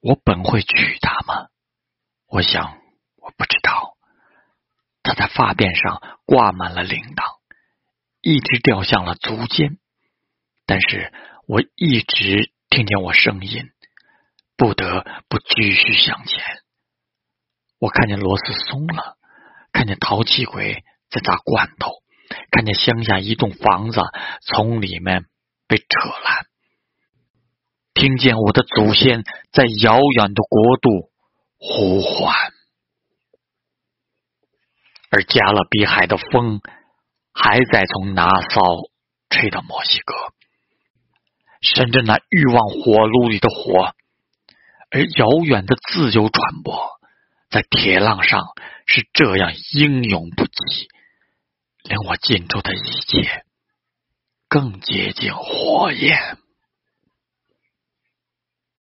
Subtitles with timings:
[0.00, 1.48] 我本会娶她吗？
[2.26, 2.78] 我想，
[3.16, 3.96] 我不知道。
[5.02, 7.38] 她在发辫上挂满了铃铛，
[8.20, 9.78] 一直掉向了足尖。
[10.66, 11.12] 但是
[11.46, 13.70] 我一直听见我声音，
[14.56, 16.42] 不得不继续向前。
[17.78, 19.16] 我看见螺丝松了，
[19.72, 22.02] 看见淘气鬼在砸罐头，
[22.50, 24.00] 看见乡下一栋房子
[24.42, 25.24] 从里面
[25.74, 26.46] 被扯烂。
[27.94, 31.10] 听见我的祖先在遥远的国度
[31.56, 32.52] 呼唤，
[35.10, 36.60] 而加勒比海的风
[37.32, 38.60] 还在从拿骚
[39.30, 40.14] 吹到墨西哥，
[41.60, 43.96] 伸着那欲望火炉里的火，
[44.90, 46.88] 而遥远的自由传播
[47.50, 48.44] 在铁浪上
[48.86, 50.86] 是这样英勇不羁，
[51.82, 53.44] 令我近处的一切
[54.54, 56.43] 更接近火焰。